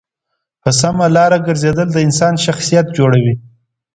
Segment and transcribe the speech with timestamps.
[0.61, 3.33] په سمه لاره گرځېدل د انسان شخصیت جوړوي.